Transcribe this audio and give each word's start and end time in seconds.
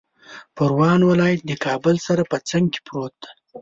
پروان 0.55 0.99
ولایت 1.09 1.39
د 1.45 1.51
کابل 1.65 1.95
سره 2.07 2.21
په 2.31 2.37
څنګ 2.49 2.65
کې 2.73 2.79
پروت 2.87 3.15
دی 3.23 3.31